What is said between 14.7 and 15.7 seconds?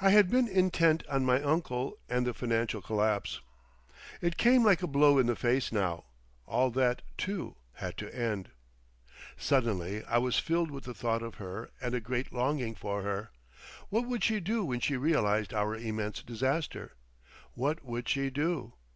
she realised